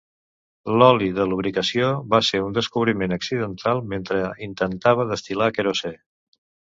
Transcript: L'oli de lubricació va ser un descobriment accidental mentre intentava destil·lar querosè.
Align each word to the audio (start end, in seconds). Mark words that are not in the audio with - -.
L'oli 0.81 1.09
de 1.17 1.25
lubricació 1.33 1.91
va 2.15 2.21
ser 2.29 2.41
un 2.45 2.55
descobriment 2.57 3.13
accidental 3.19 3.83
mentre 3.93 4.23
intentava 4.47 5.07
destil·lar 5.13 5.51
querosè. 5.59 5.93